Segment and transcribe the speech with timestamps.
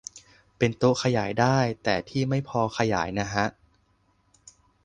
[0.57, 3.45] เป็นโต๊ะขยายได้ แต่ที่ไม่พอขยายนะฮะ